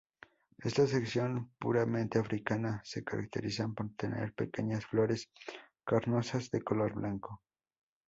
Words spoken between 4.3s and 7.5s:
pequeñas flores carnosas de color blanco.